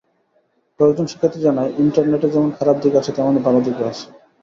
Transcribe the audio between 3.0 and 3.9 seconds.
আছে, তেমনি ভালো দিকও